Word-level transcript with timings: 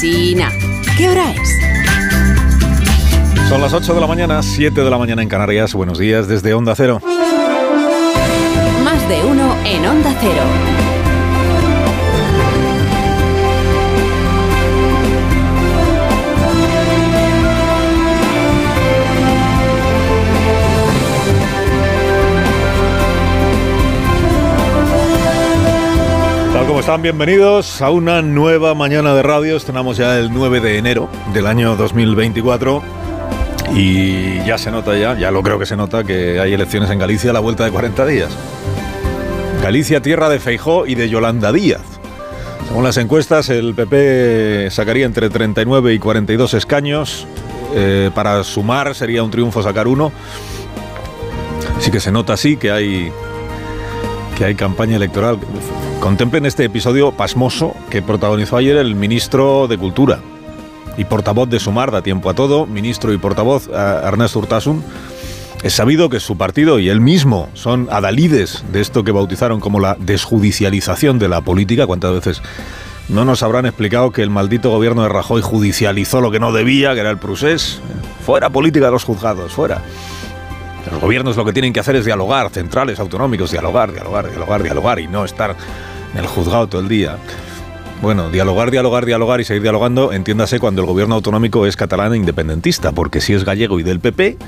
¿Qué 0.00 1.10
hora 1.10 1.30
es? 1.30 1.58
Son 3.50 3.60
las 3.60 3.74
8 3.74 3.92
de 3.92 4.00
la 4.00 4.06
mañana, 4.06 4.42
7 4.42 4.82
de 4.82 4.88
la 4.88 4.96
mañana 4.96 5.20
en 5.22 5.28
Canarias. 5.28 5.74
Buenos 5.74 5.98
días 5.98 6.26
desde 6.26 6.54
Onda 6.54 6.74
Cero. 6.74 7.02
Más 8.82 9.08
de 9.10 9.22
uno 9.22 9.54
en 9.66 9.84
Onda 9.84 10.16
Cero. 10.18 10.79
Como 26.70 26.78
están, 26.78 27.02
bienvenidos 27.02 27.82
a 27.82 27.90
una 27.90 28.22
nueva 28.22 28.76
mañana 28.76 29.12
de 29.12 29.24
radio. 29.24 29.56
Estrenamos 29.56 29.96
ya 29.96 30.16
el 30.16 30.32
9 30.32 30.60
de 30.60 30.78
enero 30.78 31.08
del 31.34 31.48
año 31.48 31.74
2024 31.74 32.80
y 33.74 34.38
ya 34.44 34.56
se 34.56 34.70
nota 34.70 34.96
ya, 34.96 35.18
ya 35.18 35.32
lo 35.32 35.42
creo 35.42 35.58
que 35.58 35.66
se 35.66 35.74
nota, 35.74 36.04
que 36.04 36.38
hay 36.38 36.52
elecciones 36.52 36.88
en 36.90 37.00
Galicia 37.00 37.30
a 37.30 37.32
la 37.32 37.40
vuelta 37.40 37.64
de 37.64 37.72
40 37.72 38.06
días. 38.06 38.30
Galicia, 39.64 40.00
tierra 40.00 40.28
de 40.28 40.38
Feijó 40.38 40.86
y 40.86 40.94
de 40.94 41.08
Yolanda 41.08 41.50
Díaz. 41.50 41.82
Según 42.68 42.84
las 42.84 42.98
encuestas, 42.98 43.48
el 43.48 43.74
PP 43.74 44.68
sacaría 44.70 45.06
entre 45.06 45.28
39 45.28 45.92
y 45.92 45.98
42 45.98 46.54
escaños. 46.54 47.26
Eh, 47.74 48.12
para 48.14 48.44
sumar 48.44 48.94
sería 48.94 49.24
un 49.24 49.32
triunfo 49.32 49.60
sacar 49.60 49.88
uno. 49.88 50.12
Así 51.76 51.90
que 51.90 51.98
se 51.98 52.12
nota 52.12 52.34
así 52.34 52.56
que 52.56 52.70
hay 52.70 53.10
que 54.38 54.44
hay 54.44 54.54
campaña 54.54 54.94
electoral. 54.94 55.36
Contemplen 56.00 56.46
este 56.46 56.64
episodio 56.64 57.12
pasmoso 57.12 57.76
que 57.90 58.00
protagonizó 58.00 58.56
ayer 58.56 58.76
el 58.78 58.94
ministro 58.94 59.68
de 59.68 59.76
Cultura 59.76 60.20
y 60.96 61.04
portavoz 61.04 61.50
de 61.50 61.60
Sumar, 61.60 61.90
da 61.90 62.00
tiempo 62.00 62.30
a 62.30 62.34
todo, 62.34 62.64
ministro 62.66 63.12
y 63.12 63.18
portavoz 63.18 63.68
Ernesto 63.68 64.38
Urtasun. 64.38 64.82
Es 65.62 65.74
sabido 65.74 66.08
que 66.08 66.18
su 66.18 66.38
partido 66.38 66.78
y 66.78 66.88
él 66.88 67.02
mismo 67.02 67.50
son 67.52 67.86
adalides 67.90 68.64
de 68.72 68.80
esto 68.80 69.04
que 69.04 69.12
bautizaron 69.12 69.60
como 69.60 69.78
la 69.78 69.94
desjudicialización 70.00 71.18
de 71.18 71.28
la 71.28 71.42
política. 71.42 71.86
¿Cuántas 71.86 72.14
veces 72.14 72.42
no 73.10 73.26
nos 73.26 73.42
habrán 73.42 73.66
explicado 73.66 74.10
que 74.10 74.22
el 74.22 74.30
maldito 74.30 74.70
gobierno 74.70 75.02
de 75.02 75.10
Rajoy 75.10 75.42
judicializó 75.42 76.22
lo 76.22 76.30
que 76.30 76.40
no 76.40 76.50
debía, 76.50 76.94
que 76.94 77.00
era 77.00 77.10
el 77.10 77.18
procés? 77.18 77.82
Fuera 78.24 78.48
política 78.48 78.86
de 78.86 78.92
los 78.92 79.04
juzgados, 79.04 79.52
fuera. 79.52 79.82
Los 80.90 80.98
gobiernos 80.98 81.36
lo 81.36 81.44
que 81.44 81.52
tienen 81.52 81.74
que 81.74 81.80
hacer 81.80 81.94
es 81.96 82.06
dialogar, 82.06 82.48
centrales, 82.48 82.98
autonómicos, 82.98 83.50
dialogar, 83.50 83.92
dialogar, 83.92 84.30
dialogar, 84.30 84.62
dialogar 84.62 84.98
y 84.98 85.08
no 85.08 85.26
estar 85.26 85.54
el 86.14 86.26
juzgado 86.26 86.66
todo 86.68 86.80
el 86.80 86.88
día. 86.88 87.16
Bueno, 88.02 88.30
dialogar, 88.30 88.70
dialogar, 88.70 89.04
dialogar 89.04 89.40
y 89.40 89.44
seguir 89.44 89.62
dialogando, 89.62 90.12
entiéndase 90.12 90.58
cuando 90.58 90.80
el 90.80 90.86
gobierno 90.86 91.16
autonómico 91.16 91.66
es 91.66 91.76
catalán 91.76 92.14
e 92.14 92.16
independentista, 92.16 92.92
porque 92.92 93.20
si 93.20 93.34
es 93.34 93.44
gallego 93.44 93.78
y 93.78 93.82
del 93.82 94.00
PP, 94.00 94.38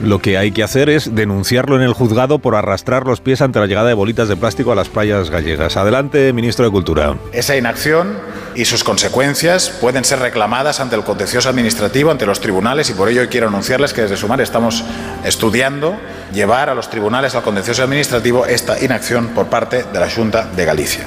lo 0.00 0.18
que 0.20 0.38
hay 0.38 0.52
que 0.52 0.62
hacer 0.62 0.88
es 0.88 1.14
denunciarlo 1.14 1.76
en 1.76 1.82
el 1.82 1.92
juzgado 1.92 2.38
por 2.38 2.54
arrastrar 2.54 3.06
los 3.06 3.20
pies 3.20 3.40
ante 3.40 3.60
la 3.60 3.66
llegada 3.66 3.88
de 3.88 3.94
bolitas 3.94 4.28
de 4.28 4.36
plástico 4.36 4.72
a 4.72 4.74
las 4.74 4.88
playas 4.88 5.30
gallegas. 5.30 5.76
Adelante, 5.76 6.32
ministro 6.32 6.64
de 6.64 6.70
Cultura. 6.70 7.16
Esa 7.32 7.56
inacción 7.56 8.18
y 8.54 8.64
sus 8.64 8.84
consecuencias 8.84 9.70
pueden 9.80 10.04
ser 10.04 10.18
reclamadas 10.18 10.80
ante 10.80 10.96
el 10.96 11.04
contencioso 11.04 11.48
administrativo, 11.48 12.10
ante 12.10 12.26
los 12.26 12.40
tribunales, 12.40 12.90
y 12.90 12.94
por 12.94 13.08
ello 13.08 13.22
quiero 13.30 13.48
anunciarles 13.48 13.92
que 13.92 14.02
desde 14.02 14.16
Sumar 14.16 14.40
estamos 14.40 14.84
estudiando 15.24 15.96
llevar 16.32 16.68
a 16.68 16.74
los 16.74 16.90
tribunales 16.90 17.34
al 17.34 17.42
contencioso 17.42 17.82
administrativo 17.82 18.46
esta 18.46 18.82
inacción 18.82 19.28
por 19.28 19.46
parte 19.46 19.84
de 19.84 20.00
la 20.00 20.10
Junta 20.10 20.48
de 20.56 20.64
Galicia. 20.64 21.06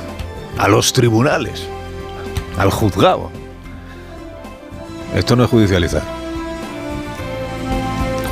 A 0.58 0.68
los 0.68 0.94
tribunales, 0.94 1.68
al 2.58 2.72
juzgado. 2.72 3.30
Esto 5.14 5.36
no 5.36 5.44
es 5.44 5.50
judicializar. 5.50 6.15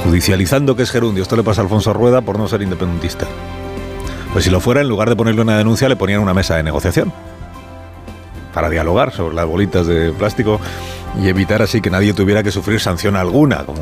Judicializando 0.04 0.76
que 0.76 0.84
es 0.84 0.92
gerundio. 0.92 1.24
Esto 1.24 1.36
le 1.36 1.44
pasa 1.44 1.62
a 1.62 1.64
Alfonso 1.64 1.94
Rueda 1.94 2.22
por 2.22 2.38
no 2.38 2.48
ser 2.48 2.62
independentista. 2.62 3.26
Pues 4.34 4.46
si 4.46 4.52
lo 4.52 4.60
fuera, 4.60 4.82
en 4.82 4.90
lugar 4.90 5.10
de 5.10 5.16
ponerle 5.16 5.42
una 5.42 5.58
denuncia, 5.58 5.88
le 5.88 5.96
ponían 5.96 6.20
una 6.20 6.34
mesa 6.34 6.56
de 6.56 6.64
negociación 6.64 7.14
para 8.54 8.70
dialogar 8.70 9.12
sobre 9.12 9.36
las 9.36 9.46
bolitas 9.46 9.88
de 9.88 10.12
plástico 10.12 10.60
y 11.22 11.28
evitar 11.28 11.62
así 11.62 11.82
que 11.82 11.90
nadie 11.90 12.14
tuviera 12.14 12.44
que 12.44 12.52
sufrir 12.52 12.80
sanción 12.80 13.16
alguna, 13.16 13.64
como 13.66 13.82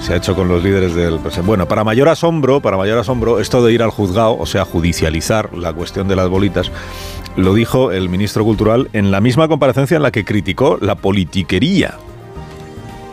se 0.00 0.14
ha 0.14 0.16
hecho 0.16 0.34
con 0.34 0.48
los 0.48 0.62
líderes 0.62 0.94
del 0.94 1.18
Bueno, 1.44 1.68
para 1.68 1.84
mayor 1.84 2.08
asombro, 2.08 2.60
para 2.60 2.76
mayor 2.76 2.98
asombro, 2.98 3.38
esto 3.38 3.64
de 3.64 3.72
ir 3.72 3.82
al 3.82 3.90
juzgado, 3.90 4.38
o 4.38 4.46
sea, 4.46 4.64
judicializar 4.64 5.56
la 5.56 5.72
cuestión 5.72 6.08
de 6.08 6.16
las 6.16 6.28
bolitas, 6.28 6.70
lo 7.36 7.54
dijo 7.54 7.92
el 7.92 8.08
ministro 8.08 8.44
cultural 8.44 8.88
en 8.92 9.10
la 9.10 9.20
misma 9.20 9.48
comparecencia 9.48 9.96
en 9.96 10.02
la 10.02 10.10
que 10.10 10.24
criticó 10.24 10.78
la 10.80 10.94
politiquería 10.94 11.98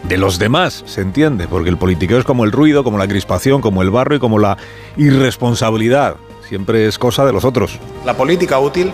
de 0.08 0.18
los 0.18 0.40
demás, 0.40 0.84
se 0.86 1.02
entiende, 1.02 1.48
porque 1.48 1.70
el 1.70 1.78
politiqueo 1.78 2.18
es 2.18 2.24
como 2.24 2.46
el 2.46 2.52
ruido, 2.52 2.84
como 2.84 2.98
la 2.98 3.08
crispación, 3.08 3.62
como 3.62 3.82
el 3.82 3.90
barro 3.90 4.16
y 4.16 4.20
como 4.20 4.40
la 4.40 4.58
irresponsabilidad. 4.96 6.16
Siempre 6.48 6.88
es 6.88 6.98
cosa 6.98 7.26
de 7.26 7.34
los 7.34 7.44
otros. 7.44 7.78
La 8.06 8.16
política 8.16 8.58
útil 8.60 8.94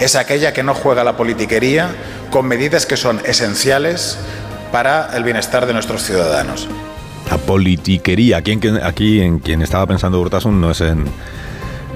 es 0.00 0.16
aquella 0.16 0.54
que 0.54 0.62
no 0.62 0.74
juega 0.74 1.04
la 1.04 1.18
politiquería 1.18 1.90
con 2.30 2.46
medidas 2.46 2.86
que 2.86 2.96
son 2.96 3.20
esenciales 3.26 4.18
para 4.72 5.14
el 5.14 5.22
bienestar 5.22 5.66
de 5.66 5.74
nuestros 5.74 6.02
ciudadanos. 6.02 6.66
La 7.30 7.36
politiquería, 7.36 8.38
aquí 8.38 8.52
en, 8.52 8.82
aquí 8.82 9.20
en 9.20 9.38
quien 9.38 9.60
estaba 9.60 9.86
pensando 9.86 10.18
Urtasun 10.20 10.60
no 10.60 10.70
es 10.70 10.80
en, 10.80 11.04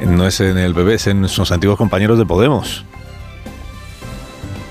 no 0.06 0.26
es 0.26 0.40
en 0.40 0.58
el 0.58 0.74
bebé, 0.74 0.94
es 0.94 1.06
en 1.06 1.26
sus 1.28 1.52
antiguos 1.52 1.78
compañeros 1.78 2.18
de 2.18 2.26
Podemos. 2.26 2.84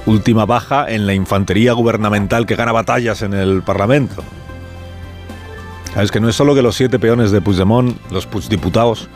Última 0.08 0.46
baja 0.46 0.90
en 0.90 1.06
la 1.06 1.14
infantería 1.14 1.74
gubernamental 1.74 2.46
que 2.46 2.56
gana 2.56 2.72
batallas 2.72 3.22
en 3.22 3.34
el 3.34 3.62
Parlamento. 3.62 4.24
Es 6.02 6.12
que 6.12 6.22
no 6.22 6.30
es 6.30 6.36
solo 6.36 6.56
que 6.56 6.62
los 6.62 6.78
siete 6.78 6.98
peones 6.98 7.32
de 7.32 7.42
Puigdemont, 7.42 7.98
los 8.10 8.28
diputados, 8.48 9.10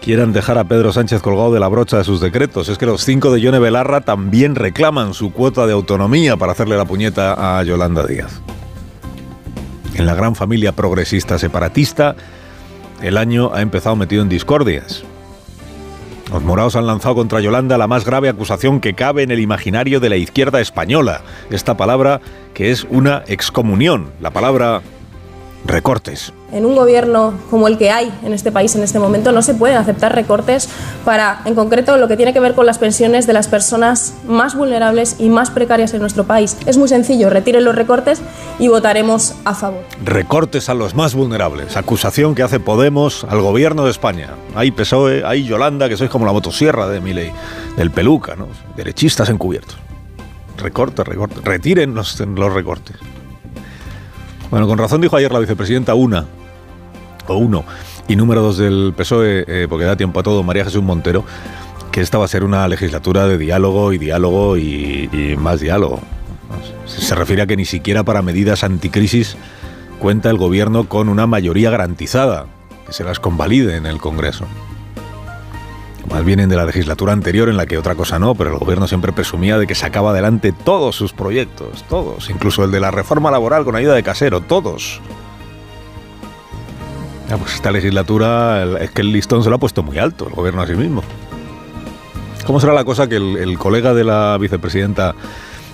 quieran 0.00 0.32
dejar 0.32 0.56
a 0.56 0.64
Pedro 0.64 0.90
Sánchez 0.90 1.20
colgado 1.20 1.52
de 1.52 1.60
la 1.60 1.68
brocha 1.68 1.98
de 1.98 2.04
sus 2.04 2.20
decretos. 2.20 2.70
Es 2.70 2.78
que 2.78 2.86
los 2.86 3.04
cinco 3.04 3.30
de 3.30 3.42
Yone 3.42 3.58
Belarra 3.58 4.00
también 4.00 4.54
reclaman 4.54 5.12
su 5.12 5.32
cuota 5.32 5.66
de 5.66 5.74
autonomía 5.74 6.38
para 6.38 6.52
hacerle 6.52 6.78
la 6.78 6.86
puñeta 6.86 7.58
a 7.58 7.62
Yolanda 7.62 8.06
Díaz. 8.06 8.40
En 9.96 10.06
la 10.06 10.14
gran 10.14 10.34
familia 10.34 10.72
progresista 10.72 11.38
separatista, 11.38 12.16
el 13.02 13.18
año 13.18 13.52
ha 13.52 13.60
empezado 13.60 13.96
metido 13.96 14.22
en 14.22 14.30
discordias. 14.30 15.04
Los 16.30 16.42
morados 16.42 16.74
han 16.76 16.86
lanzado 16.86 17.14
contra 17.14 17.40
Yolanda 17.40 17.78
la 17.78 17.86
más 17.86 18.04
grave 18.04 18.28
acusación 18.28 18.80
que 18.80 18.94
cabe 18.94 19.22
en 19.22 19.30
el 19.30 19.40
imaginario 19.40 20.00
de 20.00 20.08
la 20.08 20.16
izquierda 20.16 20.60
española. 20.60 21.22
Esta 21.50 21.76
palabra 21.76 22.20
que 22.52 22.70
es 22.70 22.84
una 22.90 23.22
excomunión, 23.28 24.10
la 24.20 24.30
palabra 24.30 24.82
recortes. 25.64 26.32
En 26.52 26.64
un 26.64 26.76
gobierno 26.76 27.34
como 27.50 27.66
el 27.66 27.76
que 27.76 27.90
hay 27.90 28.12
en 28.22 28.32
este 28.32 28.52
país 28.52 28.74
en 28.76 28.82
este 28.82 28.98
momento 28.98 29.32
no 29.32 29.42
se 29.42 29.54
pueden 29.54 29.76
aceptar 29.76 30.14
recortes 30.14 30.68
para, 31.04 31.42
en 31.44 31.54
concreto, 31.54 31.96
lo 31.96 32.06
que 32.08 32.16
tiene 32.16 32.32
que 32.32 32.40
ver 32.40 32.54
con 32.54 32.66
las 32.66 32.78
pensiones 32.78 33.26
de 33.26 33.32
las 33.32 33.48
personas 33.48 34.14
más 34.26 34.54
vulnerables 34.54 35.16
y 35.18 35.28
más 35.28 35.50
precarias 35.50 35.92
en 35.94 36.00
nuestro 36.00 36.24
país. 36.24 36.56
Es 36.66 36.78
muy 36.78 36.88
sencillo, 36.88 37.30
retiren 37.30 37.64
los 37.64 37.74
recortes 37.74 38.22
y 38.58 38.68
votaremos 38.68 39.34
a 39.44 39.54
favor. 39.54 39.82
Recortes 40.04 40.68
a 40.68 40.74
los 40.74 40.94
más 40.94 41.14
vulnerables, 41.14 41.76
acusación 41.76 42.34
que 42.34 42.42
hace 42.42 42.60
Podemos 42.60 43.24
al 43.24 43.40
gobierno 43.40 43.84
de 43.84 43.90
España. 43.90 44.30
Hay 44.54 44.70
PSOE, 44.70 45.24
hay 45.24 45.44
Yolanda, 45.44 45.88
que 45.88 45.96
sois 45.96 46.10
como 46.10 46.26
la 46.26 46.32
motosierra 46.32 46.88
de 46.88 47.00
Miley, 47.00 47.32
del 47.76 47.90
peluca, 47.90 48.36
¿no? 48.36 48.48
Derechistas 48.76 49.28
encubiertos. 49.28 49.76
Recortes, 50.58 51.06
recortes, 51.06 51.44
retiren 51.44 51.94
los, 51.94 52.18
los 52.20 52.52
recortes. 52.52 52.96
Bueno, 54.50 54.66
con 54.66 54.78
razón 54.78 55.00
dijo 55.00 55.16
ayer 55.16 55.32
la 55.32 55.40
vicepresidenta 55.40 55.94
una, 55.94 56.26
o 57.26 57.36
uno, 57.36 57.64
y 58.08 58.16
número 58.16 58.42
dos 58.42 58.58
del 58.58 58.94
PSOE, 58.96 59.44
eh, 59.46 59.66
porque 59.68 59.84
da 59.84 59.96
tiempo 59.96 60.20
a 60.20 60.22
todo, 60.22 60.42
María 60.42 60.64
Jesús 60.64 60.82
Montero, 60.82 61.24
que 61.90 62.00
esta 62.00 62.18
va 62.18 62.26
a 62.26 62.28
ser 62.28 62.44
una 62.44 62.68
legislatura 62.68 63.26
de 63.26 63.38
diálogo 63.38 63.92
y 63.92 63.98
diálogo 63.98 64.56
y, 64.56 65.36
más 65.38 65.60
diálogo. 65.60 66.00
Se 66.84 67.14
refiere 67.14 67.42
a 67.42 67.46
que 67.46 67.56
ni 67.56 67.64
siquiera 67.64 68.04
para 68.04 68.22
medidas 68.22 68.62
anticrisis 68.62 69.36
cuenta 69.98 70.30
el 70.30 70.36
gobierno 70.36 70.88
con 70.88 71.08
una 71.08 71.26
mayoría 71.26 71.70
garantizada, 71.70 72.46
que 72.86 72.92
se 72.92 73.02
las 73.02 73.18
convalide 73.18 73.76
en 73.76 73.86
el 73.86 73.98
Congreso 73.98 74.46
más 76.10 76.24
vienen 76.24 76.48
de 76.48 76.56
la 76.56 76.64
legislatura 76.64 77.12
anterior 77.12 77.48
en 77.48 77.56
la 77.56 77.66
que 77.66 77.78
otra 77.78 77.94
cosa 77.94 78.18
no, 78.18 78.34
pero 78.34 78.52
el 78.52 78.58
gobierno 78.58 78.86
siempre 78.86 79.12
presumía 79.12 79.58
de 79.58 79.66
que 79.66 79.74
sacaba 79.74 80.10
adelante 80.10 80.52
todos 80.52 80.96
sus 80.96 81.12
proyectos, 81.12 81.84
todos, 81.88 82.30
incluso 82.30 82.64
el 82.64 82.70
de 82.70 82.80
la 82.80 82.90
reforma 82.90 83.30
laboral 83.30 83.64
con 83.64 83.76
ayuda 83.76 83.94
de 83.94 84.02
casero, 84.02 84.40
todos. 84.40 85.00
pues 87.28 87.54
esta 87.54 87.70
legislatura 87.72 88.64
es 88.80 88.90
que 88.90 89.02
el 89.02 89.12
listón 89.12 89.42
se 89.42 89.50
lo 89.50 89.56
ha 89.56 89.58
puesto 89.58 89.82
muy 89.82 89.98
alto, 89.98 90.28
el 90.28 90.34
gobierno 90.34 90.62
a 90.62 90.66
sí 90.66 90.74
mismo. 90.74 91.02
¿Cómo 92.46 92.60
será 92.60 92.72
la 92.72 92.84
cosa 92.84 93.08
que 93.08 93.16
el, 93.16 93.58
colega 93.58 93.92
de 93.92 94.04
la 94.04 94.38
vicepresidenta 94.38 95.16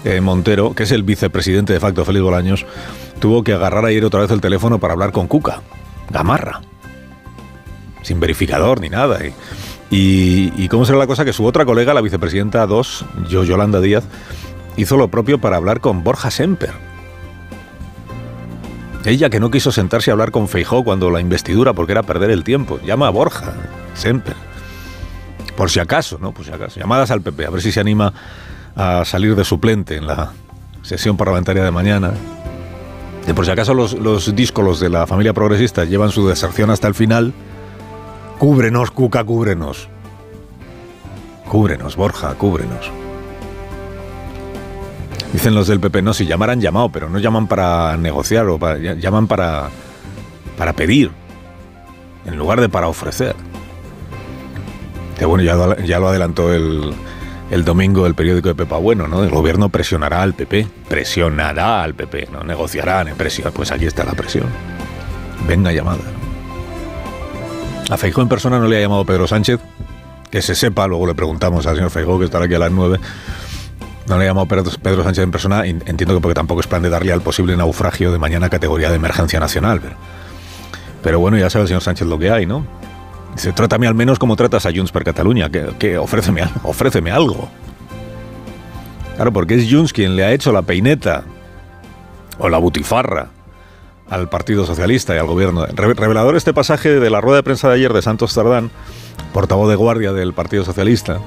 eh, 0.05 0.23
Montero, 0.23 0.73
que 0.75 0.85
es 0.85 0.93
el 0.93 1.03
vicepresidente 1.03 1.75
de 1.75 1.81
facto, 1.81 2.05
Félix 2.05 2.25
Bolaños, 2.25 2.67
tuvo 3.21 3.45
que 3.45 3.53
agarrar 3.53 3.85
ayer 3.85 4.05
otra 4.05 4.23
vez 4.23 4.31
el 4.31 4.41
teléfono 4.41 4.79
para 4.79 4.95
hablar 4.95 5.13
con 5.13 5.29
Cuca, 5.29 5.61
Gamarra, 6.11 6.63
sin 8.01 8.19
verificador 8.19 8.81
ni 8.81 8.89
nada. 8.89 9.19
Y, 9.25 9.35
cómo 10.69 10.87
será 10.87 10.99
la 10.99 11.07
cosa 11.07 11.25
que 11.25 11.33
su 11.33 11.45
otra 11.45 11.65
colega, 11.67 11.93
la 11.93 12.01
vicepresidenta 12.01 12.67
2, 12.67 13.05
Yolanda 13.29 13.81
Díaz, 13.81 14.05
hizo 14.77 14.97
lo 14.97 15.09
propio 15.09 15.39
para 15.39 15.57
hablar 15.57 15.81
con 15.81 16.03
Borja 16.03 16.31
Semper. 16.31 16.73
Ella 19.05 19.31
que 19.31 19.41
no 19.41 19.51
quiso 19.51 19.73
sentarse 19.73 20.11
a 20.11 20.13
hablar 20.13 20.31
con 20.31 20.49
Feijó 20.49 20.85
cuando 20.85 21.11
la 21.11 21.21
investidura 21.21 21.73
porque 21.73 21.93
era 21.93 22.05
perder 22.05 22.31
el 22.31 22.45
tiempo. 22.45 22.81
Llama 22.85 23.09
a 23.09 23.11
Borja 23.11 23.53
Semper. 23.95 24.37
Por 25.57 25.71
si 25.71 25.81
acaso, 25.81 26.19
¿no? 26.21 26.33
Por 26.33 26.45
si 26.45 26.53
acaso. 26.53 26.81
Llamadas 26.81 27.11
al 27.11 27.21
PP, 27.21 27.47
a 27.47 27.51
ver 27.51 27.61
si 27.61 27.73
se 27.73 27.81
anima 27.81 28.13
a 28.77 29.05
salir 29.05 29.37
de 29.37 29.45
suplente 29.45 29.97
en 29.97 30.07
la 30.07 30.33
sesión 30.83 31.17
parlamentaria 31.17 31.65
de 31.65 31.71
mañana. 31.71 32.13
Por 33.35 33.45
si 33.45 33.51
acaso 33.51 33.75
los, 33.75 33.93
los 33.93 34.35
díscolos 34.35 34.81
de 34.81 34.89
la 34.89 35.07
familia 35.07 35.33
progresista 35.33 35.85
llevan 35.85 36.11
su 36.11 36.27
deserción 36.27 36.71
hasta 36.71 36.89
el 36.89 36.95
final. 36.95 37.35
Cúbrenos, 38.43 38.91
Cuca, 38.91 39.23
cúbrenos. 39.23 39.89
Cúbrenos, 41.49 41.95
Borja, 41.95 42.35
cúbrenos. 42.35 42.91
Dicen 45.33 45.55
los 45.55 45.69
del 45.69 45.79
PP, 45.79 46.03
no, 46.03 46.13
si 46.13 46.27
llamaran 46.27 46.61
llamado, 46.61 46.89
pero 46.89 47.09
no 47.09 47.21
llaman 47.21 47.47
para 47.47 47.97
negociar 47.97 48.49
o 48.49 48.59
llaman 48.99 49.29
para, 49.29 49.69
para 50.59 50.73
pedir, 50.73 51.13
en 52.27 52.37
lugar 52.37 52.61
de 52.61 52.69
para 52.69 52.89
ofrecer. 52.89 53.37
Bueno, 55.25 55.45
ya, 55.45 56.01
lo 56.01 56.09
adelantó 56.09 56.53
el, 56.53 56.93
el 57.53 57.65
domingo 57.65 58.09
el 58.09 58.17
periódico 58.17 58.49
de 58.49 58.57
Pepa 58.57 58.79
Bueno, 58.79 59.07
¿no? 59.07 59.23
El 59.23 59.31
gobierno 59.31 59.69
presionará 59.69 60.21
al 60.21 60.35
PP, 60.35 60.67
presionará 60.89 61.85
al 61.85 61.95
PP, 61.95 62.31
no 62.33 62.43
negociará, 62.43 63.05
ni 63.05 63.13
presión. 63.13 63.53
Pues 63.55 63.71
aquí 63.71 63.87
está 63.87 64.03
la 64.03 64.15
presión. 64.15 64.49
Venga 65.47 65.71
llamada. 65.71 66.22
A 67.91 67.97
Feijó 67.97 68.23
en 68.23 68.29
persona 68.29 68.59
no 68.59 68.67
le 68.67 68.79
ha 68.79 68.81
llamado 68.81 69.05
Pedro 69.05 69.27
Sánchez, 69.27 69.61
que 70.31 70.41
se 70.41 70.55
sepa, 70.55 70.87
luego 70.87 71.07
le 71.07 71.15
preguntamos 71.15 71.67
al 71.67 71.77
señor 71.77 71.91
Feijó, 71.91 72.19
que 72.19 72.25
estará 72.25 72.47
aquí 72.47 72.55
a 72.55 72.59
las 72.59 72.73
nueve. 72.73 72.99
No 74.07 74.19
le 74.19 74.25
ha 74.25 74.29
llamado 74.29 74.47
Pedro, 74.47 75.03
Sánchez 75.05 75.25
en 75.25 75.31
persona, 75.31 75.67
entiendo 75.67 76.15
que 76.15 76.21
porque 76.21 76.35
tampoco 76.35 76.61
es 76.61 76.67
plan 76.67 76.83
de 76.83 76.91
darle 76.91 77.13
al 77.13 77.21
posible 77.23 77.57
naufragio 77.57 78.11
de 78.13 78.19
mañana 78.19 78.49
categoría 78.49 78.89
de 78.89 78.97
emergencia 78.97 79.39
nacional. 79.41 79.81
Pero, 81.03 81.21
bueno, 81.21 81.37
ya 81.37 81.51
sabe 81.51 81.63
el 81.63 81.69
señor 81.69 81.83
Sánchez 81.83 82.07
lo 82.07 82.19
que 82.19 82.31
hay, 82.31 82.47
¿no? 82.47 82.65
Dice, 83.35 83.53
trátame 83.53 83.87
al 83.87 83.95
menos 83.95 84.19
como 84.19 84.37
tratas 84.37 84.67
a 84.67 84.73
Junts 84.73 84.93
per 84.93 85.05
Cataluña, 85.05 85.51
que, 85.51 85.75
que 85.79 85.99
ofréceme, 85.99 86.43
ofréceme 86.63 87.11
algo. 87.11 87.49
Claro, 89.17 89.33
porque 89.33 89.55
es 89.55 89.71
Junts 89.71 89.93
quien 89.93 90.17
le 90.17 90.25
ha 90.25 90.33
hecho 90.33 90.53
la 90.53 90.63
peineta 90.63 91.25
o 92.39 92.49
la 92.49 92.59
butifarra 92.59 93.29
al 94.13 94.29
Partido 94.29 94.67
Socialista 94.67 95.15
y 95.15 95.19
al 95.19 95.27
gobierno. 95.27 95.65
Revelador 95.65 96.37
este 96.37 96.53
pasaje 96.53 97.01
de 97.01 97.11
la 97.11 97.23
rueda 97.23 97.39
de 97.39 97.43
prensa 97.43 97.69
de 97.69 97.77
ayer 97.77 97.95
de 97.95 98.03
Santos 98.03 98.35
Tardán, 98.35 98.71
portavoz 99.33 99.71
de 99.71 99.75
guardia 99.75 100.13
del 100.13 100.35
Partido 100.35 100.65
Socialista, 100.65 101.19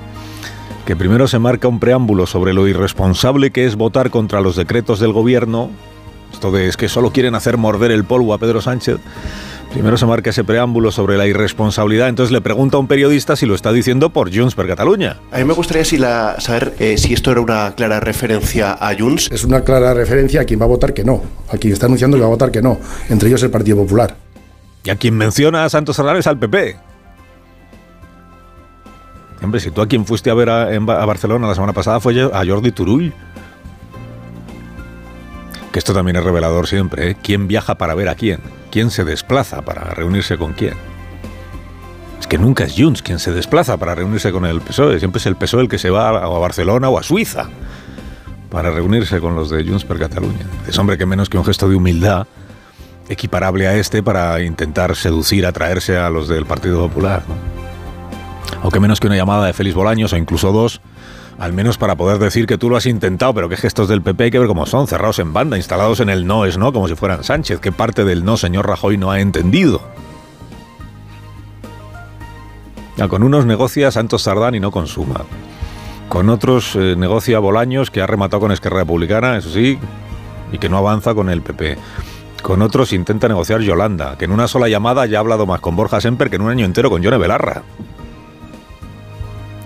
que 0.85 0.95
primero 0.95 1.27
se 1.27 1.39
marca 1.39 1.67
un 1.67 1.79
preámbulo 1.79 2.27
sobre 2.27 2.53
lo 2.53 2.67
irresponsable 2.67 3.49
que 3.49 3.65
es 3.65 3.75
votar 3.75 4.11
contra 4.11 4.39
los 4.39 4.55
decretos 4.55 4.99
del 4.99 5.13
gobierno, 5.13 5.71
esto 6.31 6.51
de 6.51 6.67
es 6.67 6.77
que 6.77 6.87
solo 6.87 7.09
quieren 7.09 7.33
hacer 7.33 7.57
morder 7.57 7.89
el 7.89 8.03
polvo 8.03 8.35
a 8.35 8.37
Pedro 8.37 8.61
Sánchez, 8.61 8.99
Primero 9.75 9.97
se 9.97 10.05
marca 10.05 10.29
ese 10.29 10.45
preámbulo 10.45 10.89
sobre 10.89 11.17
la 11.17 11.27
irresponsabilidad, 11.27 12.07
entonces 12.07 12.31
le 12.31 12.39
pregunta 12.39 12.77
a 12.77 12.79
un 12.79 12.87
periodista 12.87 13.35
si 13.35 13.45
lo 13.45 13.53
está 13.55 13.73
diciendo 13.73 14.09
por 14.09 14.33
Junts 14.33 14.55
per 14.55 14.67
Cataluña. 14.67 15.17
A 15.33 15.37
mí 15.39 15.43
me 15.43 15.53
gustaría 15.53 15.83
saber 16.39 16.73
eh, 16.79 16.97
si 16.97 17.13
esto 17.13 17.29
era 17.29 17.41
una 17.41 17.75
clara 17.75 17.99
referencia 17.99 18.71
a 18.71 18.95
Junts. 18.97 19.29
Es 19.33 19.43
una 19.43 19.65
clara 19.65 19.93
referencia 19.93 20.39
a 20.39 20.45
quien 20.45 20.61
va 20.61 20.63
a 20.63 20.69
votar 20.69 20.93
que 20.93 21.03
no, 21.03 21.21
a 21.51 21.57
quien 21.57 21.73
está 21.73 21.87
anunciando 21.87 22.15
que 22.15 22.21
va 22.21 22.27
a 22.27 22.29
votar 22.29 22.51
que 22.51 22.61
no, 22.61 22.79
entre 23.09 23.27
ellos 23.27 23.43
el 23.43 23.51
Partido 23.51 23.75
Popular. 23.75 24.15
Y 24.85 24.91
a 24.91 24.95
quien 24.95 25.17
menciona 25.17 25.65
a 25.65 25.69
Santos 25.69 25.99
es 25.99 26.27
al 26.27 26.39
PP. 26.39 26.77
Hombre, 29.43 29.59
si 29.59 29.71
tú 29.71 29.81
a 29.81 29.89
quien 29.89 30.05
fuiste 30.05 30.29
a 30.29 30.35
ver 30.35 30.51
a, 30.51 30.69
a 30.69 31.05
Barcelona 31.05 31.49
la 31.49 31.53
semana 31.53 31.73
pasada 31.73 31.99
fue 31.99 32.17
a 32.23 32.45
Jordi 32.45 32.71
Turull. 32.71 33.13
Que 35.73 35.79
esto 35.79 35.93
también 35.93 36.15
es 36.15 36.23
revelador 36.23 36.65
siempre, 36.65 37.09
¿eh? 37.09 37.17
¿Quién 37.21 37.49
viaja 37.49 37.75
para 37.75 37.93
ver 37.93 38.07
a 38.07 38.15
quién? 38.15 38.39
¿Quién 38.75 38.91
se 38.91 39.05
desplaza 39.05 39.61
para 39.61 39.85
reunirse 39.91 40.37
con 40.37 40.51
quién? 40.51 40.73
Es 42.19 42.27
que 42.27 42.37
nunca 42.37 42.65
es 42.65 42.75
Junts 42.77 43.01
quien 43.01 43.19
se 43.19 43.31
desplaza 43.31 43.77
para 43.77 43.95
reunirse 43.95 44.33
con 44.33 44.45
el 44.45 44.59
PSOE, 44.59 44.99
siempre 44.99 45.19
es 45.19 45.25
el 45.27 45.37
PSOE 45.37 45.61
el 45.61 45.69
que 45.69 45.77
se 45.77 45.89
va 45.89 46.09
a 46.09 46.27
Barcelona 46.27 46.89
o 46.89 46.99
a 46.99 47.03
Suiza 47.03 47.47
para 48.51 48.71
reunirse 48.71 49.21
con 49.21 49.33
los 49.33 49.49
de 49.49 49.63
Junts 49.63 49.85
per 49.85 49.97
Cataluña. 49.97 50.45
Es 50.67 50.77
hombre 50.77 50.97
que 50.97 51.05
menos 51.05 51.29
que 51.29 51.37
un 51.37 51.45
gesto 51.45 51.69
de 51.69 51.77
humildad 51.77 52.27
equiparable 53.07 53.65
a 53.65 53.75
este 53.77 54.03
para 54.03 54.41
intentar 54.41 54.93
seducir, 54.97 55.45
atraerse 55.45 55.97
a 55.97 56.09
los 56.09 56.27
del 56.27 56.45
Partido 56.45 56.85
Popular. 56.85 57.23
O 58.61 58.71
que 58.71 58.81
menos 58.81 58.99
que 58.99 59.07
una 59.07 59.15
llamada 59.15 59.45
de 59.45 59.53
Félix 59.53 59.73
Bolaños 59.73 60.11
o 60.11 60.17
incluso 60.17 60.51
dos 60.51 60.81
al 61.37 61.53
menos 61.53 61.77
para 61.77 61.95
poder 61.95 62.17
decir 62.17 62.47
que 62.47 62.57
tú 62.57 62.69
lo 62.69 62.77
has 62.77 62.85
intentado, 62.85 63.33
pero 63.33 63.49
qué 63.49 63.57
gestos 63.57 63.89
del 63.89 64.01
PP 64.01 64.25
hay 64.25 64.31
que 64.31 64.39
ver 64.39 64.47
cómo 64.47 64.65
son, 64.65 64.87
cerrados 64.87 65.19
en 65.19 65.33
banda, 65.33 65.57
instalados 65.57 65.99
en 65.99 66.09
el 66.09 66.25
no 66.25 66.45
es 66.45 66.57
no, 66.57 66.71
como 66.71 66.87
si 66.87 66.95
fueran 66.95 67.23
Sánchez. 67.23 67.59
¿Qué 67.59 67.71
parte 67.71 68.05
del 68.05 68.23
no, 68.23 68.37
señor 68.37 68.67
Rajoy, 68.67 68.97
no 68.97 69.11
ha 69.11 69.19
entendido? 69.19 69.81
Ya, 72.95 73.09
con 73.09 73.23
unos 73.23 73.45
negocia 73.45 73.91
Santos 73.91 74.21
Sardán 74.23 74.55
y 74.55 74.61
no 74.61 74.71
consuma. 74.71 75.25
Con 76.07 76.29
otros 76.29 76.75
eh, 76.75 76.95
negocia 76.97 77.39
Bolaños, 77.39 77.91
que 77.91 78.01
ha 78.01 78.07
rematado 78.07 78.39
con 78.39 78.51
Esquerra 78.53 78.79
Republicana, 78.79 79.37
eso 79.37 79.49
sí, 79.49 79.77
y 80.53 80.57
que 80.57 80.69
no 80.69 80.77
avanza 80.77 81.13
con 81.13 81.29
el 81.29 81.41
PP. 81.41 81.77
Con 82.41 82.61
otros 82.61 82.93
intenta 82.93 83.27
negociar 83.27 83.59
Yolanda, 83.59 84.17
que 84.17 84.25
en 84.25 84.31
una 84.31 84.47
sola 84.47 84.69
llamada 84.69 85.05
ya 85.07 85.17
ha 85.17 85.21
hablado 85.21 85.45
más 85.45 85.59
con 85.59 85.75
Borja 85.75 85.99
Semper 85.99 86.29
que 86.29 86.37
en 86.37 86.43
un 86.43 86.51
año 86.51 86.63
entero 86.63 86.89
con 86.89 87.01
Yone 87.01 87.17
Belarra. 87.17 87.63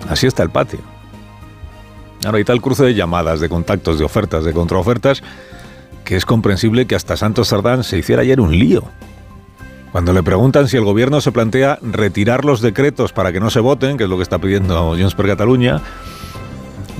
Así 0.08 0.26
está 0.26 0.42
el 0.42 0.50
patio. 0.50 0.80
Ahora 2.24 2.38
hay 2.38 2.44
tal 2.44 2.60
cruce 2.60 2.84
de 2.84 2.94
llamadas, 2.94 3.40
de 3.40 3.48
contactos, 3.48 3.98
de 3.98 4.04
ofertas, 4.04 4.44
de 4.44 4.52
contraofertas, 4.52 5.22
que 6.04 6.16
es 6.16 6.26
comprensible 6.26 6.86
que 6.86 6.94
hasta 6.94 7.16
Santos 7.16 7.48
Sardán 7.48 7.82
se 7.82 7.98
hiciera 7.98 8.22
ayer 8.22 8.40
un 8.40 8.58
lío. 8.58 8.84
Cuando 9.90 10.12
le 10.12 10.22
preguntan 10.22 10.68
si 10.68 10.76
el 10.76 10.84
gobierno 10.84 11.20
se 11.20 11.32
plantea 11.32 11.78
retirar 11.82 12.44
los 12.44 12.60
decretos 12.60 13.12
para 13.12 13.32
que 13.32 13.40
no 13.40 13.50
se 13.50 13.60
voten, 13.60 13.96
que 13.96 14.04
es 14.04 14.10
lo 14.10 14.16
que 14.16 14.22
está 14.22 14.38
pidiendo 14.38 14.90
Junts 14.90 15.14
per 15.14 15.26
Cataluña, 15.26 15.80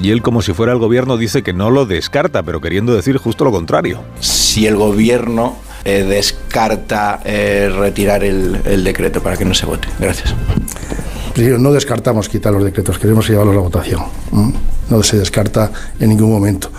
y 0.03 0.11
él 0.11 0.23
como 0.23 0.41
si 0.41 0.55
fuera 0.55 0.73
el 0.73 0.79
gobierno 0.79 1.19
dice 1.19 1.43
que 1.43 1.53
no 1.53 1.71
lo 1.71 1.85
descarta, 1.85 2.43
pero 2.43 2.61
queriendo 2.61 2.95
decir 2.95 3.19
justo 3.19 3.45
lo 3.45 3.53
contrario. 3.53 4.01
Si 4.21 4.67
el 4.67 4.77
gobierno 4.77 5.57
eh, 5.85 6.03
descarta 6.03 7.21
eh, 7.25 7.71
retirar 7.77 8.25
el, 8.25 8.83
decreto 8.83 9.23
para 9.23 9.37
que 9.37 9.45
no 9.45 9.53
se 9.53 9.67
vote. 9.67 9.87
Gracias. 9.99 10.35
no 11.59 11.73
descartamos 11.73 12.29
quitar 12.29 12.53
los 12.53 12.65
decretos, 12.65 12.99
queremos 12.99 13.29
llevarlos 13.29 13.53
a 13.53 13.57
la 13.57 13.63
votación 13.63 14.01
no 14.91 15.03
se 15.03 15.19
descarta 15.19 15.71
en 15.99 16.11
ningún 16.11 16.31
momento. 16.31 16.71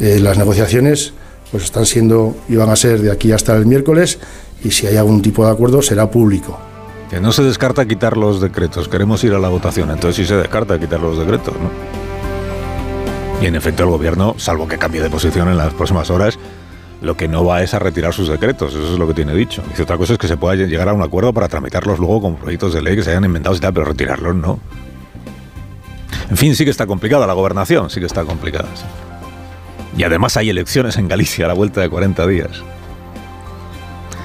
Eh, 0.00 0.18
las 0.20 0.38
negociaciones 0.38 1.12
pues 1.50 1.64
están 1.64 1.86
siendo 1.86 2.36
y 2.48 2.56
van 2.56 2.70
a 2.70 2.76
ser 2.76 3.00
de 3.00 3.10
aquí 3.10 3.32
hasta 3.32 3.54
el 3.56 3.66
miércoles 3.66 4.18
y 4.64 4.70
si 4.70 4.86
hay 4.86 4.96
algún 4.96 5.22
tipo 5.22 5.44
de 5.44 5.52
acuerdo 5.52 5.82
será 5.82 6.10
público. 6.10 6.58
Que 7.10 7.20
no 7.20 7.30
se 7.32 7.42
descarta 7.42 7.86
quitar 7.86 8.16
los 8.16 8.40
decretos, 8.40 8.88
queremos 8.88 9.22
ir 9.22 9.32
a 9.32 9.38
la 9.38 9.48
votación, 9.48 9.90
entonces 9.90 10.16
sí 10.16 10.26
se 10.26 10.36
descarta 10.36 10.78
quitar 10.78 11.00
los 11.00 11.18
decretos, 11.18 11.54
¿no? 11.54 11.70
Y 13.40 13.46
en 13.46 13.54
efecto 13.54 13.84
el 13.84 13.90
gobierno, 13.90 14.34
salvo 14.38 14.66
que 14.66 14.78
cambie 14.78 15.02
de 15.02 15.10
posición 15.10 15.48
en 15.48 15.58
las 15.58 15.72
próximas 15.74 16.10
horas, 16.10 16.38
lo 17.02 17.16
que 17.16 17.28
no 17.28 17.44
va 17.44 17.62
es 17.62 17.74
a 17.74 17.78
retirar 17.78 18.12
sus 18.12 18.28
decretos, 18.28 18.74
eso 18.74 18.92
es 18.94 18.98
lo 18.98 19.06
que 19.06 19.14
tiene 19.14 19.34
dicho. 19.34 19.62
Dice 19.68 19.82
otra 19.82 19.98
cosa 19.98 20.14
es 20.14 20.18
que 20.18 20.26
se 20.26 20.36
pueda 20.36 20.54
llegar 20.54 20.88
a 20.88 20.94
un 20.94 21.02
acuerdo 21.02 21.32
para 21.32 21.48
tramitarlos 21.48 21.98
luego 21.98 22.22
con 22.22 22.36
proyectos 22.36 22.72
de 22.74 22.82
ley 22.82 22.96
que 22.96 23.02
se 23.02 23.10
hayan 23.10 23.24
inventado 23.24 23.54
y 23.54 23.60
tal, 23.60 23.74
pero 23.74 23.86
retirarlos 23.86 24.34
no. 24.34 24.58
En 26.30 26.36
fin, 26.36 26.56
sí 26.56 26.64
que 26.64 26.70
está 26.70 26.86
complicada 26.86 27.26
la 27.26 27.34
gobernación, 27.34 27.90
sí 27.90 28.00
que 28.00 28.06
está 28.06 28.24
complicada. 28.24 28.68
Y 29.96 30.02
además 30.02 30.36
hay 30.36 30.50
elecciones 30.50 30.96
en 30.96 31.08
Galicia 31.08 31.44
a 31.44 31.48
la 31.48 31.54
vuelta 31.54 31.80
de 31.80 31.88
40 31.88 32.26
días. 32.26 32.62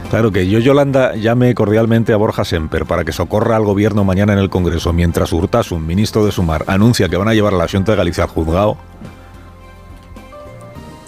Claro 0.10 0.32
que 0.32 0.46
yo, 0.46 0.60
Yolanda, 0.60 1.16
llame 1.16 1.56
cordialmente 1.56 2.12
a 2.12 2.18
Borja 2.18 2.44
Semper 2.44 2.86
para 2.86 3.06
que 3.06 3.14
socorra 3.14 3.56
al 3.56 3.64
gobierno 3.64 4.04
mañana 4.04 4.34
en 4.34 4.40
el 4.40 4.50
Congreso, 4.50 4.92
mientras 4.92 5.32
Urtasun, 5.32 5.88
ministro 5.88 6.26
de 6.26 6.34
Sumar, 6.34 6.66
anuncia 6.68 7.08
que 7.08 7.16
van 7.16 7.30
a 7.30 7.34
llevar 7.34 7.54
a 7.54 7.58
la 7.58 7.70
Junta 7.70 7.94
de 7.94 7.98
Galicia 7.98 8.26
al 8.26 8.30
juzgado. 8.30 8.78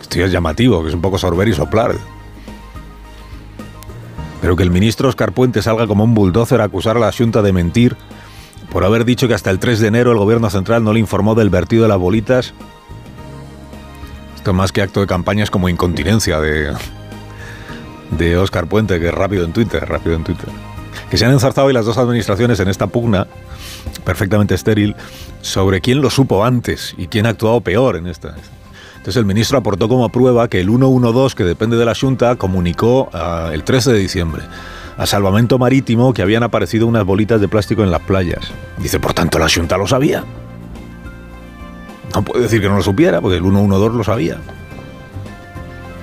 Esto 0.01 0.19
es 0.19 0.31
llamativo, 0.31 0.81
que 0.81 0.87
es 0.87 0.95
un 0.95 1.01
poco 1.01 1.17
sorber 1.17 1.49
y 1.49 1.53
soplar. 1.53 1.95
Pero 4.39 4.55
que 4.55 4.63
el 4.63 4.71
ministro 4.71 5.09
Oscar 5.09 5.33
Puente 5.33 5.61
salga 5.61 5.85
como 5.85 6.05
un 6.05 6.13
bulldozer 6.13 6.61
a 6.61 6.65
acusar 6.65 6.95
a 6.95 7.01
la 7.01 7.11
Junta 7.11 7.41
de 7.41 7.51
mentir 7.51 7.97
por 8.73 8.83
haber 8.83 9.05
dicho 9.05 9.27
que 9.27 9.35
hasta 9.35 9.51
el 9.51 9.59
3 9.59 9.79
de 9.79 9.87
enero 9.87 10.11
el 10.11 10.17
gobierno 10.17 10.49
central 10.49 10.83
no 10.83 10.93
le 10.93 10.99
informó 10.99 11.35
del 11.35 11.51
vertido 11.51 11.83
de 11.83 11.89
las 11.89 11.99
bolitas. 11.99 12.55
Esto 14.35 14.51
más 14.51 14.71
que 14.71 14.81
acto 14.81 14.99
de 14.99 15.05
campaña 15.05 15.43
es 15.43 15.51
como 15.51 15.69
incontinencia 15.69 16.39
de, 16.39 16.73
de 18.17 18.35
Oscar 18.35 18.67
Puente, 18.67 18.99
que 18.99 19.09
es 19.09 19.13
rápido 19.13 19.45
en 19.45 19.53
Twitter, 19.53 19.87
rápido 19.87 20.15
en 20.15 20.23
Twitter. 20.23 20.49
Que 21.11 21.17
se 21.17 21.25
han 21.25 21.31
enzarzado 21.31 21.67
hoy 21.67 21.73
las 21.73 21.85
dos 21.85 21.99
administraciones 21.99 22.59
en 22.59 22.67
esta 22.67 22.87
pugna 22.87 23.27
perfectamente 24.03 24.55
estéril 24.55 24.95
sobre 25.41 25.79
quién 25.79 26.01
lo 26.01 26.09
supo 26.09 26.43
antes 26.43 26.95
y 26.97 27.07
quién 27.07 27.27
ha 27.27 27.29
actuado 27.29 27.61
peor 27.61 27.95
en 27.95 28.07
esta. 28.07 28.35
Entonces 28.97 29.17
el 29.17 29.25
ministro 29.25 29.59
aportó 29.59 29.87
como 29.87 30.09
prueba 30.09 30.47
que 30.47 30.59
el 30.59 30.67
112, 30.67 31.35
que 31.35 31.43
depende 31.43 31.77
de 31.77 31.85
la 31.85 31.93
Junta, 31.93 32.37
comunicó 32.37 33.09
ah, 33.13 33.51
el 33.53 33.63
13 33.63 33.93
de 33.93 33.99
diciembre 33.99 34.43
a 34.97 35.05
Salvamento 35.05 35.57
Marítimo 35.57 36.13
que 36.13 36.21
habían 36.21 36.43
aparecido 36.43 36.87
unas 36.87 37.05
bolitas 37.05 37.41
de 37.41 37.47
plástico 37.47 37.83
en 37.83 37.91
las 37.91 38.01
playas. 38.01 38.51
Dice, 38.77 38.99
por 38.99 39.13
tanto, 39.13 39.39
la 39.39 39.47
Junta 39.49 39.77
lo 39.77 39.87
sabía. 39.87 40.23
No 42.13 42.21
puedo 42.23 42.41
decir 42.41 42.61
que 42.61 42.69
no 42.69 42.75
lo 42.75 42.83
supiera, 42.83 43.21
porque 43.21 43.37
el 43.37 43.43
112 43.43 43.97
lo 43.97 44.03
sabía. 44.03 44.37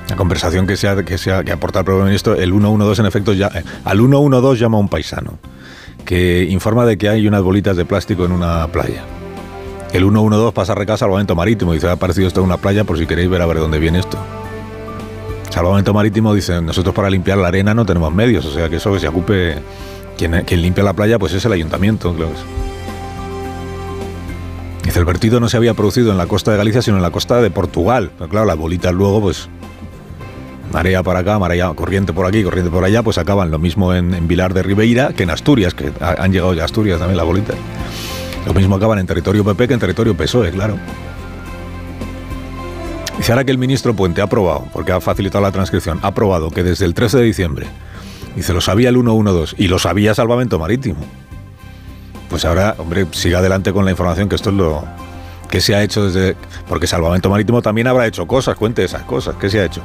La 0.09 0.17
conversación 0.17 0.67
que 0.67 0.77
se 0.77 0.89
ha, 0.89 1.05
que 1.05 1.19
se 1.19 1.33
ha, 1.33 1.45
que 1.45 1.53
aporta 1.53 1.81
el 1.81 1.85
primer 1.85 2.05
ministro, 2.05 2.35
el 2.35 2.51
112 2.51 3.01
en 3.01 3.07
efecto 3.07 3.33
ya, 3.33 3.47
eh, 3.55 3.63
al 3.85 3.99
112 3.99 4.61
llama 4.61 4.79
a 4.79 4.81
un 4.81 4.89
paisano 4.89 5.39
que 6.05 6.45
informa 6.51 6.85
de 6.87 6.99
que 6.99 7.09
hay 7.09 7.29
unas 7.29 7.43
bolitas 7.43 7.77
de 7.77 7.85
plástico 7.85 8.25
en 8.25 8.33
una 8.33 8.67
playa. 8.69 9.05
El 9.93 10.03
112 10.03 10.53
pasa 10.53 10.73
a 10.73 10.75
recasa 10.75 11.05
salvamento 11.05 11.37
marítimo 11.37 11.73
y 11.73 11.77
dice, 11.77 11.89
ha 11.89 11.93
aparecido 11.93 12.27
esto 12.27 12.41
en 12.41 12.47
una 12.47 12.57
playa 12.57 12.85
por 12.85 12.99
si 12.99 13.07
queréis 13.07 13.29
ver 13.29 13.43
a 13.43 13.47
ver 13.47 13.59
dónde 13.59 13.79
viene 13.79 14.01
esto. 14.01 14.19
Salvamento 15.51 15.93
marítimo 15.93 16.33
dice, 16.33 16.61
nosotros 16.63 16.95
para 16.95 17.11
limpiar 17.11 17.37
la 17.39 17.49
arena 17.49 17.75
no 17.75 17.85
tenemos 17.85 18.13
medios, 18.15 18.45
o 18.47 18.53
sea 18.53 18.69
que 18.69 18.77
eso 18.77 18.93
que 18.93 19.01
se 19.01 19.09
ocupe 19.09 19.57
quien, 20.17 20.45
limpia 20.63 20.85
la 20.85 20.93
playa 20.93 21.19
pues 21.19 21.33
es 21.35 21.45
el 21.45 21.53
ayuntamiento, 21.53 22.15
claro. 22.15 22.33
Dice, 24.85 24.99
el 24.99 25.05
vertido 25.05 25.41
no 25.41 25.49
se 25.49 25.57
había 25.57 25.75
producido 25.75 26.11
en 26.13 26.19
la 26.19 26.27
costa 26.27 26.51
de 26.53 26.57
Galicia, 26.57 26.83
sino 26.83 26.97
en 26.97 27.03
la 27.03 27.11
costa 27.11 27.41
de 27.43 27.51
Portugal. 27.51 28.11
Claro, 28.31 28.47
las 28.47 28.57
bolitas 28.57 28.93
luego, 28.95 29.21
pues, 29.21 29.49
marea 30.73 31.03
para 31.03 31.21
acá, 31.21 31.39
marea, 31.39 31.69
corriente 31.75 32.13
por 32.13 32.27
aquí, 32.27 32.43
corriente 32.43 32.71
por 32.71 32.85
allá, 32.85 33.03
pues 33.03 33.19
acaban 33.19 33.51
lo 33.51 33.59
mismo 33.59 33.93
en, 33.93 34.27
Vilar 34.29 34.55
de 34.55 34.63
Ribeira 34.63 35.13
que 35.13 35.25
en 35.25 35.31
Asturias, 35.31 35.75
que 35.75 35.93
ha- 36.01 36.23
han 36.23 36.33
llegado 36.33 36.55
ya 36.55 36.63
a 36.63 36.65
Asturias 36.65 36.99
también 36.99 37.17
las 37.19 37.27
bolitas. 37.27 37.57
Lo 38.47 38.55
mismo 38.55 38.77
acaban 38.77 38.99
en 39.01 39.07
territorio 39.07 39.45
PP 39.45 39.69
que 39.69 39.75
en 39.75 39.81
territorio 39.81 40.17
PSOE, 40.17 40.51
claro. 40.51 40.77
Dice 43.21 43.33
ahora 43.33 43.45
que 43.45 43.53
el 43.53 43.59
ministro 43.59 43.95
Puente 43.95 44.23
ha 44.23 44.25
aprobado, 44.25 44.65
porque 44.73 44.93
ha 44.93 45.01
facilitado 45.03 45.45
la 45.45 45.53
transcripción, 45.53 46.01
ha 46.03 46.07
aprobado 46.07 46.51
que 46.51 46.63
desde 46.63 46.87
el 46.87 46.95
13 46.95 47.19
de 47.19 47.25
diciembre, 47.25 47.67
dice, 48.35 48.55
lo 48.55 48.63
sabía 48.63 48.89
el 48.89 48.95
112 48.95 49.57
y 49.59 49.69
lo 49.69 49.79
sabía 49.79 50.15
Salvamento 50.15 50.59
Marítimo. 50.59 51.01
Pues 52.31 52.47
ahora, 52.47 52.77
hombre, 52.79 53.07
siga 53.11 53.41
adelante 53.41 53.75
con 53.75 53.85
la 53.85 53.91
información, 53.91 54.31
que 54.31 54.37
esto 54.37 54.49
es 54.49 54.57
lo 54.57 54.85
que 55.51 55.61
se 55.61 55.75
ha 55.75 55.83
hecho 55.83 56.07
desde... 56.07 56.35
Porque 56.67 56.87
Salvamento 56.87 57.29
Marítimo 57.29 57.61
también 57.61 57.89
habrá 57.89 58.07
hecho 58.07 58.27
cosas, 58.27 58.57
cuente 58.57 58.85
esas 58.85 59.03
cosas, 59.03 59.37
¿qué 59.37 59.51
se 59.51 59.61
ha 59.61 59.67
hecho? 59.67 59.83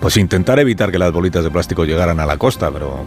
Pues 0.00 0.16
intentar 0.16 0.58
evitar 0.58 0.90
que 0.90 0.98
las 0.98 1.12
bolitas 1.12 1.44
de 1.44 1.50
plástico 1.50 1.84
llegaran 1.84 2.18
a 2.20 2.24
la 2.24 2.38
costa, 2.38 2.70
pero 2.70 3.04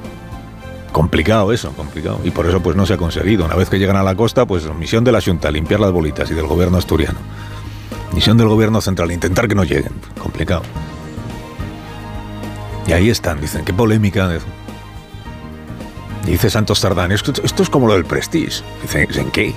complicado 0.91 1.51
eso, 1.51 1.71
complicado. 1.71 2.19
Y 2.23 2.29
por 2.29 2.45
eso 2.45 2.61
pues 2.61 2.75
no 2.75 2.85
se 2.85 2.93
ha 2.93 2.97
conseguido. 2.97 3.45
Una 3.45 3.55
vez 3.55 3.67
que 3.67 3.79
llegan 3.79 3.95
a 3.95 4.03
la 4.03 4.13
costa, 4.13 4.45
pues 4.45 4.71
misión 4.75 5.03
de 5.03 5.11
la 5.11 5.21
Junta, 5.21 5.49
limpiar 5.49 5.79
las 5.79 5.91
bolitas 5.91 6.29
y 6.29 6.35
del 6.35 6.45
gobierno 6.45 6.77
asturiano. 6.77 7.17
Misión 8.13 8.37
del 8.37 8.47
gobierno 8.47 8.81
central, 8.81 9.11
intentar 9.11 9.47
que 9.47 9.55
no 9.55 9.63
lleguen. 9.63 9.91
Complicado. 10.21 10.63
Y 12.87 12.93
ahí 12.93 13.09
están, 13.09 13.39
dicen, 13.39 13.63
qué 13.63 13.73
polémica. 13.73 14.29
Dice 16.25 16.49
Santos 16.49 16.81
Tardán, 16.81 17.11
esto, 17.11 17.31
esto 17.43 17.63
es 17.63 17.69
como 17.69 17.87
lo 17.87 17.93
del 17.93 18.05
Prestige. 18.05 18.63
Dicen, 18.81 19.07
¿en 19.15 19.31
qué? 19.31 19.53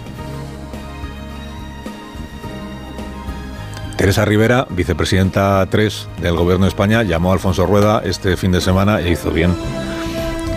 Teresa 3.96 4.24
Rivera, 4.24 4.66
vicepresidenta 4.70 5.64
3 5.70 6.08
del 6.20 6.34
Gobierno 6.36 6.64
de 6.64 6.70
España, 6.70 7.02
llamó 7.02 7.30
a 7.30 7.34
Alfonso 7.34 7.66
Rueda 7.66 8.02
este 8.04 8.36
fin 8.36 8.50
de 8.52 8.60
semana 8.60 9.00
e 9.00 9.10
hizo 9.12 9.30
bien. 9.30 9.54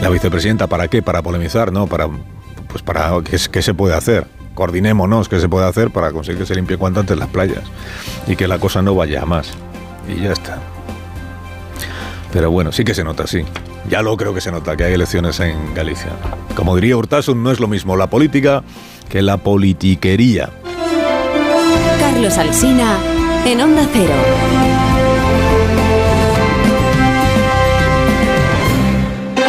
La 0.01 0.09
vicepresidenta, 0.09 0.67
¿para 0.67 0.87
qué? 0.87 1.01
Para 1.01 1.21
polemizar, 1.21 1.71
¿no? 1.71 1.85
Para, 1.87 2.07
pues 2.67 2.81
para, 2.83 3.11
¿qué, 3.23 3.35
es- 3.35 3.47
qué 3.49 3.61
se 3.61 3.73
puede 3.73 3.93
hacer? 3.95 4.27
Coordinémonos, 4.55 5.29
¿qué 5.29 5.39
se 5.39 5.47
puede 5.47 5.67
hacer 5.67 5.91
para 5.91 6.11
conseguir 6.11 6.39
que 6.39 6.45
se 6.47 6.55
limpie 6.55 6.77
cuanto 6.77 7.01
antes 7.01 7.17
las 7.17 7.29
playas? 7.29 7.63
Y 8.25 8.35
que 8.35 8.47
la 8.47 8.57
cosa 8.57 8.81
no 8.81 8.95
vaya 8.95 9.21
a 9.21 9.25
más. 9.25 9.51
Y 10.07 10.21
ya 10.21 10.31
está. 10.31 10.59
Pero 12.33 12.49
bueno, 12.49 12.71
sí 12.71 12.83
que 12.83 12.95
se 12.95 13.03
nota, 13.03 13.27
sí. 13.27 13.43
Ya 13.89 14.01
lo 14.01 14.17
creo 14.17 14.33
que 14.33 14.41
se 14.41 14.51
nota, 14.51 14.75
que 14.75 14.85
hay 14.85 14.93
elecciones 14.93 15.39
en 15.39 15.73
Galicia. 15.73 16.09
Como 16.55 16.75
diría 16.75 16.97
Urtasun, 16.97 17.43
no 17.43 17.51
es 17.51 17.59
lo 17.59 17.67
mismo 17.67 17.95
la 17.95 18.09
política 18.09 18.63
que 19.09 19.21
la 19.21 19.37
politiquería. 19.37 20.49
Carlos 21.99 22.37
Alsina 22.37 22.97
en 23.45 23.61
Onda 23.61 23.87
Cero. 23.93 24.64